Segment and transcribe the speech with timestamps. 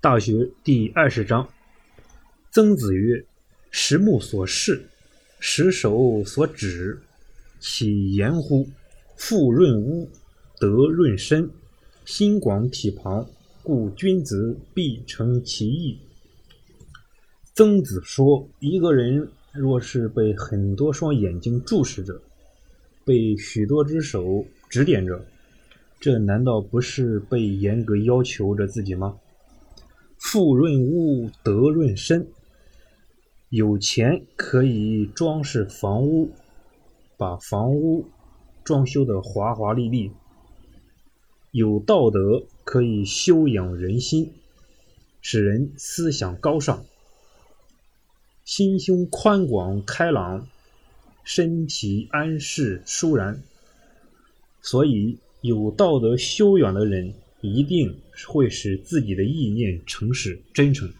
[0.00, 1.48] 大学第二十章。
[2.52, 3.24] 曾子曰
[3.72, 4.80] ：“十目所视，
[5.40, 7.00] 十手所指，
[7.58, 8.68] 其言乎？
[9.16, 10.08] 富润屋，
[10.60, 11.50] 德润身，
[12.04, 13.28] 心广体庞，
[13.64, 15.98] 故君子必诚其意。”
[17.52, 22.22] 曾子说：“一个人若是被很多双眼睛注视着，
[23.04, 25.26] 被许多只手指点着，
[25.98, 29.18] 这难道不是被严格要求着自己吗？”
[30.30, 32.28] 富润屋，德润身。
[33.48, 36.32] 有钱可以装饰房屋，
[37.16, 38.04] 把房屋
[38.62, 40.10] 装修的华华丽丽；
[41.50, 44.34] 有道德可以修养人心，
[45.22, 46.84] 使人思想高尚，
[48.44, 50.46] 心胸宽广开朗，
[51.24, 53.42] 身体安适舒然。
[54.60, 57.14] 所以，有道德修养的人。
[57.40, 60.92] 一定会使自己的意念诚实真诚。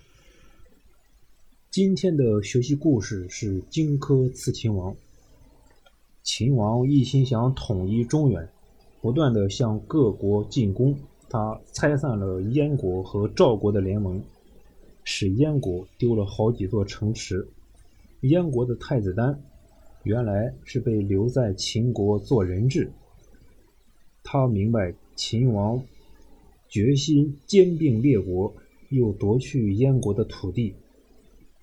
[1.69, 4.95] 今天的学习故事是荆轲刺秦王。
[6.23, 8.49] 秦王一心想统一中原，
[9.01, 10.97] 不断的向各国进攻，
[11.29, 14.23] 他拆散了燕国和赵国的联盟，
[15.03, 17.49] 使燕国丢了好几座城池。
[18.21, 19.43] 燕国的太子丹
[20.05, 22.93] 原来是被留在秦国做人质，
[24.23, 25.83] 他明白秦王。
[26.69, 28.55] 决心兼并列国，
[28.91, 30.75] 又夺去燕国的土地，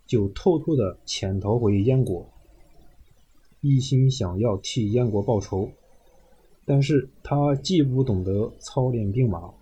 [0.08, 2.28] 就偷偷的潜逃回燕国，
[3.62, 5.70] 一心想要替燕国报仇。
[6.66, 9.54] 但是他既不懂得操练兵马，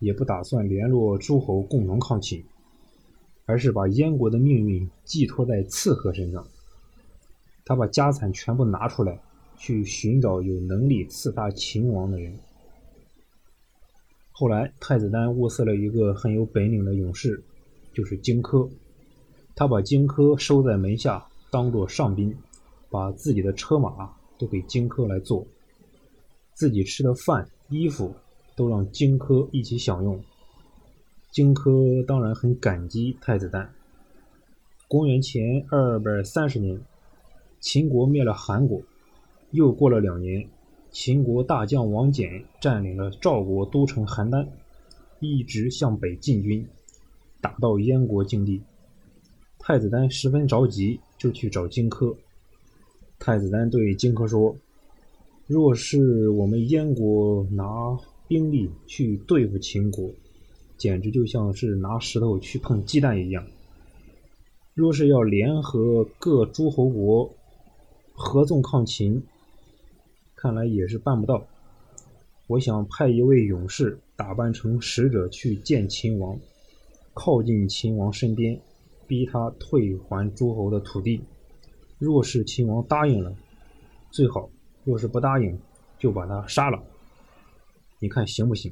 [0.00, 2.44] 也不打算联络诸侯共同抗秦，
[3.46, 6.44] 而是把燕国的命运寄托在刺客身上。
[7.64, 9.20] 他把家产全部拿出来，
[9.56, 12.36] 去寻找有能力刺杀秦王的人。
[14.36, 17.40] 后来，太子丹物色了一个很有本领的勇士，
[17.92, 18.68] 就是荆轲。
[19.54, 22.36] 他把荆轲收在门下，当做上宾，
[22.90, 25.46] 把自己的车马都给荆轲来做，
[26.52, 28.12] 自己吃的饭、衣服
[28.56, 30.20] 都让荆轲一起享用。
[31.30, 33.72] 荆轲当然很感激太子丹。
[34.88, 36.80] 公元前二百三十年，
[37.60, 38.82] 秦国灭了韩国，
[39.52, 40.48] 又过了两年。
[40.94, 44.46] 秦国大将王翦占领了赵国都城邯郸，
[45.18, 46.64] 一直向北进军，
[47.40, 48.62] 打到燕国境地。
[49.58, 52.16] 太子丹十分着急，就去找荆轲。
[53.18, 54.54] 太子丹对荆轲说
[55.48, 60.08] ：“若是我们燕国拿兵力去对付秦国，
[60.78, 63.44] 简直就像是拿石头去碰鸡蛋一样。
[64.74, 67.28] 若是要联合各诸侯国
[68.12, 69.20] 合纵抗秦，”
[70.44, 71.46] 看来也是办不到。
[72.48, 76.38] 我想派一位勇士打扮成使者去见秦王，
[77.14, 78.60] 靠近秦王身边，
[79.06, 81.24] 逼他退还诸侯的土地。
[81.98, 83.34] 若是秦王答应了，
[84.10, 84.50] 最好；
[84.84, 85.58] 若是不答应，
[85.98, 86.78] 就把他杀了。
[87.98, 88.70] 你看行不行？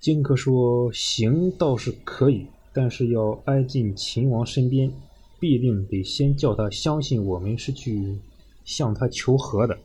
[0.00, 4.90] 荆轲说：“行倒是可以，但是要挨近秦王身边，
[5.38, 8.18] 必定得先叫他相信我们是去。”
[8.64, 9.78] 向他求和的。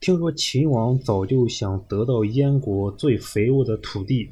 [0.00, 4.30] 听说秦王早就想得到燕国最肥沃的土地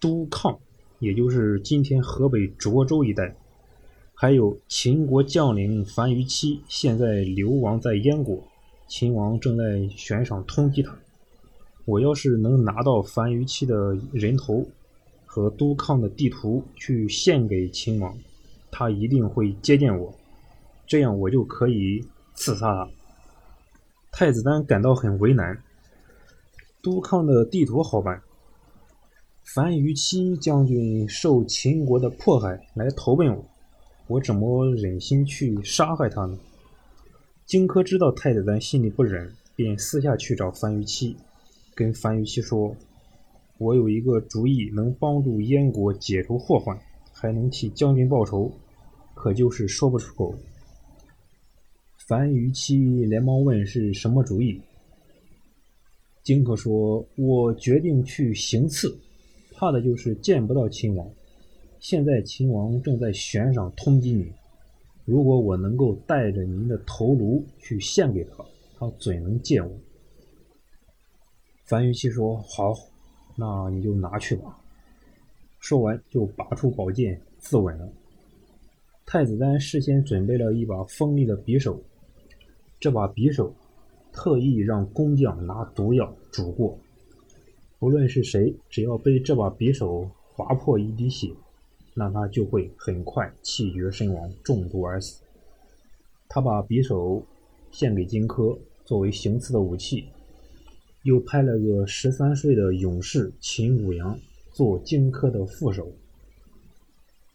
[0.00, 0.58] 都抗，
[1.00, 3.34] 也就是今天河北涿州一带。
[4.14, 8.42] 还有秦国将领樊於期现在流亡在燕国，
[8.88, 10.96] 秦王正在悬赏通缉他。
[11.84, 14.66] 我要是能拿到樊於期的人头
[15.24, 18.16] 和都抗的地图去献给秦王，
[18.70, 20.14] 他一定会接见我。
[20.88, 22.04] 这样我就可以
[22.34, 22.90] 刺杀他。
[24.10, 25.62] 太子丹感到很为难。
[26.80, 28.22] 都抗的地图好办，
[29.42, 33.44] 樊於期将军受秦国的迫害来投奔我，
[34.06, 36.38] 我怎么忍心去杀害他呢？
[37.44, 41.16] 荆轲知道太子丹心里不忍，便私下去找樊於期，
[41.74, 42.76] 跟樊於期说
[43.58, 46.78] ：“我有一个主意，能帮助燕国解除祸患，
[47.12, 48.52] 还能替将军报仇，
[49.14, 50.32] 可就是说不出口。”
[52.08, 54.58] 樊於期连忙问是什么主意。
[56.22, 58.98] 荆轲说：“我决定去行刺，
[59.52, 61.06] 怕的就是见不到秦王。
[61.80, 64.32] 现在秦王正在悬赏通缉你，
[65.04, 68.42] 如果我能够带着您的头颅去献给他，
[68.78, 69.78] 他怎能见我？”
[71.66, 72.74] 樊於期说：“好，
[73.36, 74.58] 那你就拿去吧。”
[75.60, 77.86] 说完就拔出宝剑自刎了。
[79.04, 81.78] 太子丹事先准备了一把锋利的匕首。
[82.80, 83.52] 这把匕首
[84.12, 86.78] 特意让工匠拿毒药煮过，
[87.78, 91.32] 不论是谁，只要被这把匕首划破一滴血，
[91.94, 95.22] 那他就会很快气绝身亡，中毒而死。
[96.28, 97.22] 他把匕首
[97.72, 100.04] 献给荆轲作为行刺的武器，
[101.02, 104.18] 又派了个十三岁的勇士秦舞阳
[104.52, 105.90] 做荆轲的副手。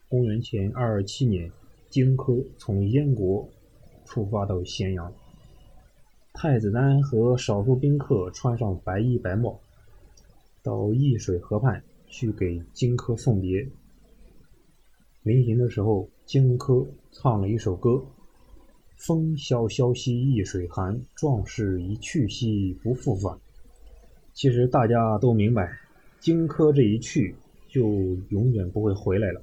[0.07, 1.51] 公元前二二七年，
[1.89, 3.49] 荆轲从燕国
[4.05, 5.13] 出发到咸阳，
[6.33, 9.59] 太子丹和少数宾客穿上白衣白帽，
[10.63, 13.65] 到易水河畔去给荆轲送别。
[15.21, 18.03] 临行的时候，荆轲唱了一首歌
[18.97, 23.39] ：“风萧萧兮易水寒，壮士一去兮不复返。”
[24.33, 25.71] 其实大家都明白，
[26.19, 27.35] 荆轲这一去
[27.69, 27.87] 就
[28.29, 29.41] 永远不会回来了。